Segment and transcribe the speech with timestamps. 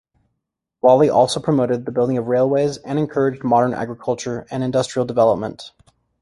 [0.81, 5.73] Lawley also promoted the building of railways and encouraged modern agriculture and industrial development.